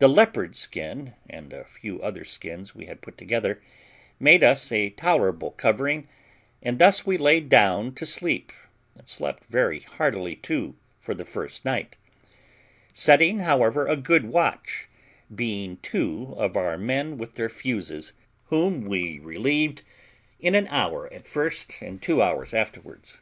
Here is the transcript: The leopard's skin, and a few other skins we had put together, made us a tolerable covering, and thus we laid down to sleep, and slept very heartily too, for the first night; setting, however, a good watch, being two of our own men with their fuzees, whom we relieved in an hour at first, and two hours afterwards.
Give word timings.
The 0.00 0.08
leopard's 0.08 0.58
skin, 0.58 1.14
and 1.30 1.52
a 1.52 1.62
few 1.64 2.02
other 2.02 2.24
skins 2.24 2.74
we 2.74 2.86
had 2.86 3.00
put 3.00 3.16
together, 3.16 3.62
made 4.18 4.42
us 4.42 4.72
a 4.72 4.90
tolerable 4.90 5.52
covering, 5.52 6.08
and 6.60 6.80
thus 6.80 7.06
we 7.06 7.16
laid 7.16 7.48
down 7.50 7.94
to 7.94 8.04
sleep, 8.04 8.50
and 8.96 9.08
slept 9.08 9.44
very 9.44 9.78
heartily 9.78 10.34
too, 10.34 10.74
for 10.98 11.14
the 11.14 11.24
first 11.24 11.64
night; 11.64 11.96
setting, 12.92 13.38
however, 13.38 13.86
a 13.86 13.94
good 13.96 14.24
watch, 14.24 14.88
being 15.32 15.76
two 15.82 16.34
of 16.36 16.56
our 16.56 16.72
own 16.72 16.84
men 16.86 17.16
with 17.16 17.36
their 17.36 17.48
fuzees, 17.48 18.12
whom 18.46 18.80
we 18.86 19.20
relieved 19.20 19.82
in 20.40 20.56
an 20.56 20.66
hour 20.66 21.06
at 21.14 21.28
first, 21.28 21.76
and 21.80 22.02
two 22.02 22.20
hours 22.20 22.52
afterwards. 22.52 23.20